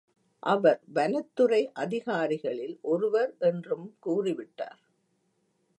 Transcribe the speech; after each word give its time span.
அவர் 0.43 0.79
வனத்துறை 0.93 1.71
அதிகாரிகளில் 1.73 2.79
ஒருவர் 2.81 3.33
என்றும் 3.39 3.87
கூறிவிட்டார். 4.05 4.81